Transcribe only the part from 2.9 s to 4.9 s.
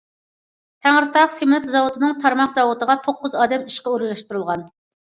توققۇز ئادەم ئىشقا ئورۇنلاشتۇرۇلغان.